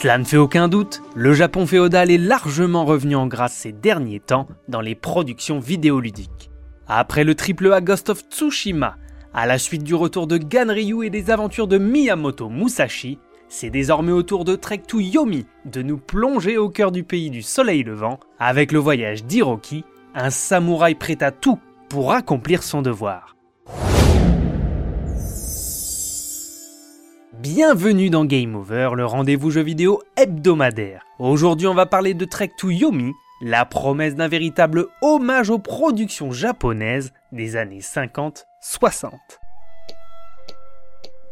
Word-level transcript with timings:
Cela 0.00 0.16
ne 0.16 0.22
fait 0.22 0.36
aucun 0.36 0.68
doute, 0.68 1.02
le 1.16 1.32
Japon 1.32 1.66
féodal 1.66 2.12
est 2.12 2.18
largement 2.18 2.84
revenu 2.84 3.16
en 3.16 3.26
grâce 3.26 3.54
ces 3.54 3.72
derniers 3.72 4.20
temps 4.20 4.46
dans 4.68 4.80
les 4.80 4.94
productions 4.94 5.58
vidéoludiques. 5.58 6.52
Après 6.86 7.24
le 7.24 7.34
triple 7.34 7.72
A 7.72 7.80
Ghost 7.80 8.08
of 8.08 8.22
Tsushima, 8.30 8.94
à 9.34 9.44
la 9.44 9.58
suite 9.58 9.82
du 9.82 9.96
retour 9.96 10.28
de 10.28 10.38
Ganryu 10.38 11.04
et 11.04 11.10
des 11.10 11.32
aventures 11.32 11.66
de 11.66 11.78
Miyamoto 11.78 12.48
Musashi, 12.48 13.18
c'est 13.48 13.70
désormais 13.70 14.12
au 14.12 14.22
tour 14.22 14.44
de 14.44 14.54
Trek 14.54 14.82
to 14.86 15.00
Yomi 15.00 15.46
de 15.64 15.82
nous 15.82 15.98
plonger 15.98 16.58
au 16.58 16.68
cœur 16.68 16.92
du 16.92 17.02
pays 17.02 17.30
du 17.30 17.42
soleil 17.42 17.82
levant 17.82 18.20
avec 18.38 18.70
le 18.70 18.78
voyage 18.78 19.24
d'Hiroki, 19.24 19.84
un 20.14 20.30
samouraï 20.30 20.94
prêt 20.94 21.20
à 21.24 21.32
tout 21.32 21.58
pour 21.88 22.12
accomplir 22.12 22.62
son 22.62 22.82
devoir. 22.82 23.34
Bienvenue 27.40 28.10
dans 28.10 28.24
Game 28.24 28.56
Over, 28.56 28.90
le 28.96 29.06
rendez-vous 29.06 29.52
jeu 29.52 29.60
vidéo 29.60 30.02
hebdomadaire. 30.16 31.04
Aujourd'hui, 31.20 31.68
on 31.68 31.74
va 31.74 31.86
parler 31.86 32.12
de 32.12 32.24
Trek 32.24 32.50
to 32.58 32.68
Yomi, 32.68 33.12
la 33.40 33.64
promesse 33.64 34.16
d'un 34.16 34.26
véritable 34.26 34.86
hommage 35.02 35.48
aux 35.48 35.60
productions 35.60 36.32
japonaises 36.32 37.12
des 37.30 37.54
années 37.54 37.78
50-60. 37.78 38.42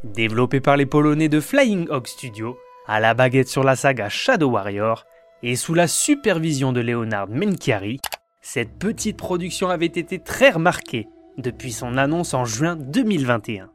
Développé 0.05 0.60
par 0.60 0.77
les 0.77 0.87
Polonais 0.87 1.29
de 1.29 1.41
Flying 1.41 1.88
Hog 1.91 2.07
Studio, 2.07 2.57
à 2.87 3.01
la 3.01 3.15
baguette 3.15 3.48
sur 3.48 3.65
la 3.65 3.74
saga 3.74 4.09
Shadow 4.09 4.51
Warrior, 4.51 5.07
et 5.43 5.57
sous 5.57 5.74
la 5.74 5.88
supervision 5.88 6.73
de 6.73 6.82
Leonard 6.82 7.29
Menchiari, 7.29 7.98
cette 8.43 8.79
petite 8.79 9.16
production 9.16 9.70
avait 9.70 9.87
été 9.87 10.20
très 10.20 10.51
remarquée 10.51 11.09
depuis 11.37 11.73
son 11.73 11.96
annonce 11.96 12.32
en 12.32 12.45
juin 12.45 12.77
2021. 12.77 13.70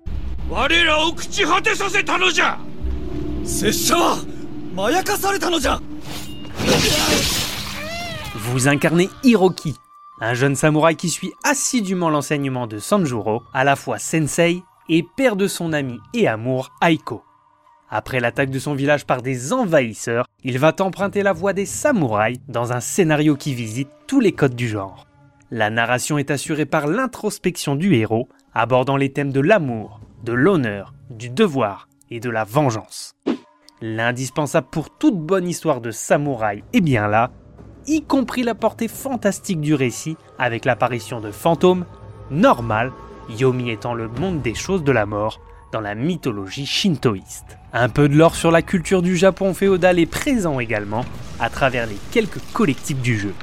Vous 8.36 8.68
incarnez 8.68 9.10
Hiroki, 9.24 9.76
un 10.20 10.34
jeune 10.34 10.58
samouraï 10.58 10.98
qui 10.98 11.10
suit 11.10 11.32
assidûment 11.46 12.10
l'enseignement 12.10 12.68
de 12.68 12.80
Sanjuro, 12.80 13.44
à 13.54 13.64
la 13.64 13.78
fois 13.78 13.98
sensei 13.98 14.62
et 14.90 15.06
père 15.16 15.38
de 15.38 15.48
son 15.48 15.72
ami 15.72 16.02
et 16.14 16.28
amour 16.28 16.74
Aiko. 16.82 17.24
Après 17.90 18.20
l'attaque 18.20 18.50
de 18.50 18.60
son 18.60 18.74
village 18.74 19.06
par 19.06 19.22
des 19.22 19.54
envahisseurs, 19.54 20.26
il 20.44 20.60
va 20.60 20.76
emprunter 20.82 21.24
la 21.24 21.32
voie 21.32 21.54
des 21.54 21.66
samouraïs 21.66 22.42
dans 22.50 22.74
un 22.74 22.82
scénario 22.82 23.38
qui 23.38 23.54
visite 23.54 23.90
tous 24.06 24.20
les 24.20 24.34
codes 24.34 24.58
du 24.58 24.68
genre. 24.68 25.08
La 25.50 25.70
narration 25.70 26.18
est 26.18 26.30
assurée 26.30 26.66
par 26.66 26.88
l'introspection 26.88 27.78
du 27.78 27.96
héros, 27.96 28.28
abordant 28.54 28.98
les 28.98 29.14
thèmes 29.14 29.32
de 29.32 29.40
l'amour, 29.40 30.02
de 30.24 30.34
l'honneur, 30.34 30.94
du 31.10 31.30
devoir 31.30 31.88
et 32.10 32.20
de 32.20 32.30
la 32.30 32.44
vengeance. 32.44 33.16
L'indispensable 33.82 34.68
pour 34.70 34.90
toute 34.98 35.18
bonne 35.18 35.48
histoire 35.48 35.82
de 35.82 35.92
samouraï 35.92 36.64
est 36.74 36.82
bien 36.82 37.08
là, 37.08 37.32
y 37.88 38.04
compris 38.04 38.44
la 38.44 38.54
portée 38.54 38.88
fantastique 38.88 39.60
du 39.60 39.74
récit 39.74 40.18
avec 40.38 40.66
l'apparition 40.66 41.20
de 41.20 41.32
fantômes, 41.32 41.86
normal, 42.30 42.92
Yomi 43.30 43.72
étant 43.72 43.94
le 43.94 44.08
monde 44.08 44.42
des 44.42 44.54
choses 44.54 44.84
de 44.84 44.92
la 44.92 45.06
mort 45.06 45.40
dans 45.72 45.82
la 45.82 45.96
mythologie 45.96 46.66
shintoïste. 46.66 47.58
Un 47.74 47.90
peu 47.90 48.10
de 48.10 48.16
lore 48.16 48.36
sur 48.36 48.52
la 48.52 48.62
culture 48.62 49.02
du 49.02 49.16
Japon 49.16 49.54
féodal 49.54 50.00
est 50.00 50.06
présent 50.06 50.60
également 50.60 51.06
à 51.40 51.50
travers 51.50 51.88
les 51.88 51.98
quelques 52.12 52.42
collectifs 52.54 53.02
du 53.02 53.18
jeu. 53.18 53.34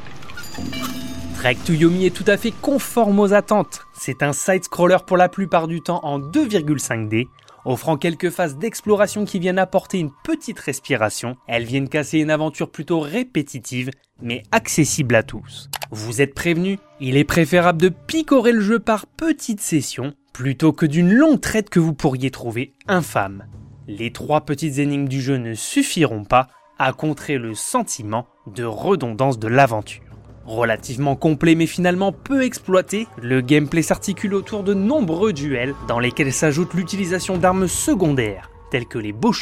Trek 1.39 1.57
to 1.65 1.73
Yomi 1.73 2.05
est 2.05 2.15
tout 2.15 2.25
à 2.27 2.37
fait 2.37 2.51
conforme 2.51 3.21
aux 3.21 3.33
attentes. 3.33 3.83
C'est 3.97 4.25
un 4.25 4.33
side-scroller 4.33 4.97
pour 5.07 5.17
la 5.17 5.29
plupart 5.29 5.69
du 5.69 5.81
temps 5.81 6.01
en 6.03 6.19
2,5D, 6.19 7.29
offrant 7.65 7.97
quelques 7.97 8.31
phases 8.31 8.59
d'exploration 8.59 9.25
qui 9.25 9.39
viennent 9.39 9.61
apporter 9.61 10.01
une 10.01 10.11
petite 10.25 10.59
respiration. 10.59 11.37
Elles 11.47 11.65
viennent 11.65 11.89
casser 11.89 12.19
une 12.19 12.33
aventure 12.33 12.73
plutôt 12.73 12.99
répétitive, 12.99 13.91
mais 14.21 14.43
accessible 14.51 15.15
à 15.15 15.23
tous. 15.23 15.71
Vous 15.93 16.21
êtes 16.21 16.35
prévenus, 16.35 16.81
il 16.99 17.17
est 17.17 17.23
préférable 17.23 17.81
de 17.81 17.91
picorer 17.91 18.51
le 18.51 18.61
jeu 18.61 18.81
par 18.81 19.07
petites 19.07 19.61
sessions, 19.61 20.15
plutôt 20.33 20.73
que 20.73 20.87
d'une 20.87 21.13
longue 21.13 21.41
traite 21.41 21.71
que 21.71 21.79
vous 21.79 21.95
pourriez 21.95 22.33
trouver 22.33 22.75
infâme. 22.89 23.45
Les 23.87 24.13
trois 24.13 24.41
petites 24.41 24.79
énigmes 24.79 25.09
du 25.09 25.21
jeu 25.21 25.37
ne 25.37 25.55
suffiront 25.55 26.25
pas 26.25 26.49
à 26.81 26.93
contrer 26.93 27.39
le 27.39 27.55
sentiment 27.55 28.27
de 28.49 28.65
redondance 28.65 29.39
de 29.39 29.47
l'aventure. 29.47 30.08
Relativement 30.49 31.15
complet 31.15 31.55
mais 31.55 31.67
finalement 31.67 32.11
peu 32.11 32.43
exploité, 32.43 33.07
le 33.21 33.43
gameplay 33.43 33.83
s'articule 33.83 34.33
autour 34.33 34.63
de 34.63 34.73
nombreux 34.73 35.35
duels 35.35 35.75
dans 35.89 35.99
lesquels 35.99 36.33
s'ajoute 36.33 36.73
l'utilisation 36.73 37.37
d'armes 37.37 37.69
secondaires 37.69 38.51
telles 38.71 38.87
que 38.87 38.99
les 38.99 39.13
beaux 39.13 39.35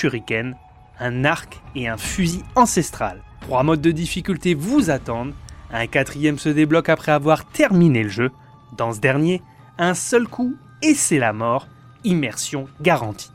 un 0.99 1.25
arc 1.25 1.62
et 1.77 1.87
un 1.87 1.97
fusil 1.97 2.43
ancestral. 2.56 3.22
Trois 3.41 3.62
modes 3.62 3.81
de 3.81 3.93
difficulté 3.93 4.55
vous 4.55 4.91
attendent, 4.91 5.33
un 5.72 5.87
quatrième 5.87 6.41
se 6.41 6.49
débloque 6.49 6.89
après 6.89 7.12
avoir 7.12 7.44
terminé 7.44 8.03
le 8.03 8.09
jeu. 8.09 8.33
Dans 8.77 8.93
ce 8.93 8.99
dernier, 8.99 9.43
un 9.78 9.94
seul 9.94 10.27
coup 10.27 10.56
et 10.83 10.94
c'est 10.94 11.21
la 11.21 11.33
mort, 11.33 11.69
immersion 12.03 12.67
garantie. 12.81 13.31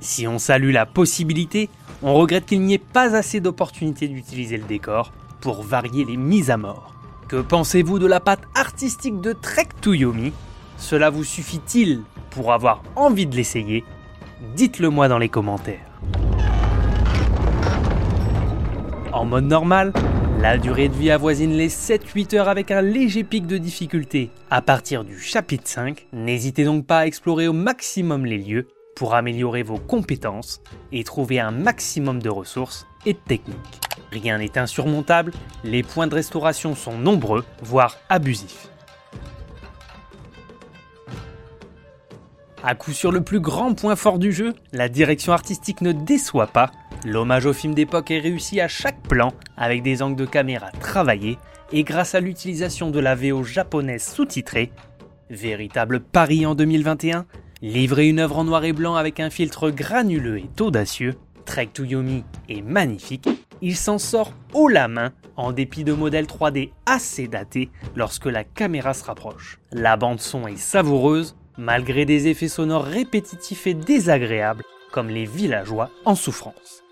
Si 0.00 0.26
on 0.26 0.38
salue 0.38 0.72
la 0.72 0.86
possibilité, 0.86 1.68
on 2.02 2.14
regrette 2.14 2.46
qu'il 2.46 2.62
n'y 2.62 2.72
ait 2.72 2.78
pas 2.78 3.14
assez 3.14 3.40
d'opportunités 3.40 4.08
d'utiliser 4.08 4.56
le 4.56 4.64
décor 4.64 5.12
pour 5.42 5.62
varier 5.62 6.06
les 6.06 6.16
mises 6.16 6.50
à 6.50 6.56
mort. 6.56 6.94
Que 7.30 7.36
pensez-vous 7.36 8.00
de 8.00 8.08
la 8.08 8.18
patte 8.18 8.42
artistique 8.56 9.20
de 9.20 9.32
Trek 9.32 9.68
to 9.80 9.92
Yomi? 9.92 10.32
Cela 10.78 11.10
vous 11.10 11.22
suffit-il 11.22 12.00
pour 12.30 12.52
avoir 12.52 12.82
envie 12.96 13.26
de 13.26 13.36
l'essayer? 13.36 13.84
Dites-le 14.56 14.90
moi 14.90 15.06
dans 15.06 15.18
les 15.18 15.28
commentaires. 15.28 15.86
En 19.12 19.24
mode 19.26 19.44
normal, 19.44 19.92
la 20.40 20.58
durée 20.58 20.88
de 20.88 20.94
vie 20.94 21.12
avoisine 21.12 21.52
les 21.52 21.68
7-8 21.68 22.34
heures 22.34 22.48
avec 22.48 22.72
un 22.72 22.82
léger 22.82 23.22
pic 23.22 23.46
de 23.46 23.58
difficulté. 23.58 24.32
À 24.50 24.60
partir 24.60 25.04
du 25.04 25.16
chapitre 25.16 25.68
5, 25.68 26.08
n'hésitez 26.12 26.64
donc 26.64 26.84
pas 26.84 26.98
à 26.98 27.06
explorer 27.06 27.46
au 27.46 27.52
maximum 27.52 28.26
les 28.26 28.38
lieux 28.38 28.66
pour 29.00 29.14
améliorer 29.14 29.62
vos 29.62 29.78
compétences 29.78 30.60
et 30.92 31.04
trouver 31.04 31.40
un 31.40 31.52
maximum 31.52 32.20
de 32.20 32.28
ressources 32.28 32.86
et 33.06 33.14
de 33.14 33.18
techniques. 33.18 33.80
Rien 34.12 34.36
n'est 34.36 34.58
insurmontable, 34.58 35.32
les 35.64 35.82
points 35.82 36.06
de 36.06 36.14
restauration 36.14 36.74
sont 36.74 36.98
nombreux, 36.98 37.46
voire 37.62 37.96
abusifs. 38.10 38.68
À 42.62 42.74
coup 42.74 42.92
sur 42.92 43.10
le 43.10 43.22
plus 43.22 43.40
grand 43.40 43.72
point 43.72 43.96
fort 43.96 44.18
du 44.18 44.32
jeu, 44.32 44.52
la 44.72 44.90
direction 44.90 45.32
artistique 45.32 45.80
ne 45.80 45.92
déçoit 45.92 46.48
pas. 46.48 46.70
L'hommage 47.06 47.46
au 47.46 47.54
film 47.54 47.72
d'époque 47.72 48.10
est 48.10 48.20
réussi 48.20 48.60
à 48.60 48.68
chaque 48.68 49.00
plan 49.00 49.32
avec 49.56 49.82
des 49.82 50.02
angles 50.02 50.20
de 50.20 50.26
caméra 50.26 50.70
travaillés 50.72 51.38
et 51.72 51.84
grâce 51.84 52.14
à 52.14 52.20
l'utilisation 52.20 52.90
de 52.90 53.00
la 53.00 53.14
VO 53.14 53.44
japonaise 53.44 54.04
sous-titrée. 54.04 54.70
Véritable 55.30 56.00
pari 56.00 56.44
en 56.44 56.54
2021, 56.54 57.24
livrer 57.62 58.08
une 58.08 58.18
œuvre 58.18 58.38
en 58.38 58.44
noir 58.44 58.64
et 58.64 58.72
blanc 58.72 58.94
avec 58.94 59.20
un 59.20 59.30
filtre 59.30 59.70
granuleux 59.70 60.38
et 60.38 60.50
audacieux, 60.60 61.14
Trek 61.44 61.70
to 61.72 61.84
Yomi 61.84 62.24
est 62.48 62.62
magnifique 62.62 63.28
il 63.62 63.76
s'en 63.76 63.98
sort 63.98 64.32
haut 64.54 64.68
la 64.68 64.88
main 64.88 65.12
en 65.36 65.52
dépit 65.52 65.84
de 65.84 65.92
modèles 65.92 66.26
3D 66.26 66.70
assez 66.86 67.28
datés 67.28 67.70
lorsque 67.94 68.26
la 68.26 68.44
caméra 68.44 68.94
se 68.94 69.04
rapproche. 69.04 69.58
La 69.72 69.96
bande 69.96 70.20
son 70.20 70.46
est 70.46 70.56
savoureuse 70.56 71.36
malgré 71.58 72.04
des 72.04 72.28
effets 72.28 72.48
sonores 72.48 72.84
répétitifs 72.84 73.66
et 73.66 73.74
désagréables 73.74 74.64
comme 74.92 75.08
les 75.08 75.26
villageois 75.26 75.90
en 76.04 76.14
souffrance. 76.14 76.82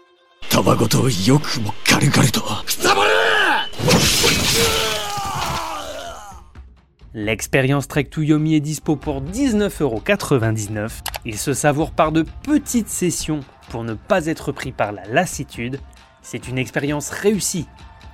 L'expérience 7.20 7.88
Trek 7.88 8.04
to 8.04 8.22
Yomi 8.22 8.54
est 8.54 8.60
dispo 8.60 8.94
pour 8.94 9.20
19,99€. 9.20 11.00
Il 11.24 11.36
se 11.36 11.52
savoure 11.52 11.90
par 11.90 12.12
de 12.12 12.24
petites 12.44 12.88
sessions 12.88 13.40
pour 13.70 13.82
ne 13.82 13.94
pas 13.94 14.26
être 14.26 14.52
pris 14.52 14.70
par 14.70 14.92
la 14.92 15.04
lassitude 15.06 15.80
c'est 16.22 16.46
une 16.46 16.58
expérience 16.58 17.10
réussie, 17.10 17.66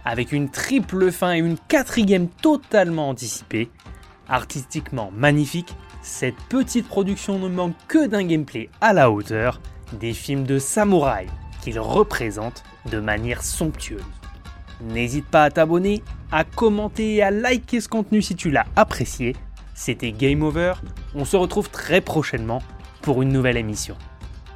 avec 0.07 0.33
une 0.33 0.49
triple 0.49 1.13
fin 1.13 1.35
et 1.35 1.39
une 1.39 1.59
quatrième 1.59 2.29
totalement 2.29 3.11
anticipée. 3.11 3.69
Artistiquement 4.27 5.11
magnifique, 5.15 5.77
cette 6.01 6.41
petite 6.49 6.89
production 6.89 7.39
ne 7.39 7.49
manque 7.49 7.77
que 7.89 8.07
d'un 8.07 8.25
gameplay 8.25 8.71
à 8.81 8.95
la 8.95 9.11
hauteur 9.11 9.61
des 9.93 10.15
films 10.15 10.45
de 10.45 10.59
samouraï 10.59 11.27
qu'il 11.61 11.79
représente 11.79 12.63
de 12.91 13.01
manière 13.01 13.43
somptueuse. 13.43 14.01
N'hésite 14.83 15.27
pas 15.27 15.45
à 15.45 15.51
t'abonner, 15.51 16.03
à 16.33 16.45
commenter 16.45 17.17
et 17.17 17.23
à 17.23 17.31
liker 17.31 17.81
ce 17.81 17.89
contenu 17.89 18.23
si 18.23 18.35
tu 18.35 18.51
l'as 18.51 18.67
apprécié. 18.77 19.35
C'était 19.75 20.13
Game 20.13 20.43
Over, 20.43 20.75
on 21.15 21.25
se 21.25 21.37
retrouve 21.37 21.71
très 21.71 22.01
prochainement 22.01 22.63
pour 23.03 23.23
une 23.23 23.33
nouvelle 23.33 23.57
émission. 23.57 23.97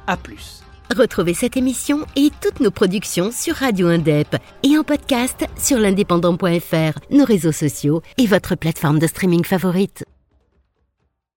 A 0.07 0.17
plus 0.17 0.63
Retrouvez 0.95 1.35
cette 1.35 1.55
émission 1.55 1.99
et 2.15 2.31
toutes 2.41 2.61
nos 2.61 2.71
productions 2.71 3.31
sur 3.31 3.55
Radio 3.55 3.87
Indep 3.89 4.35
et 4.63 4.75
en 4.75 4.83
podcast 4.83 5.45
sur 5.55 5.77
l'indépendant.fr, 5.77 6.99
nos 7.11 7.25
réseaux 7.25 7.51
sociaux 7.51 8.01
et 8.17 8.25
votre 8.25 8.55
plateforme 8.55 8.97
de 8.97 9.05
streaming 9.05 9.43
favorite. 9.43 10.03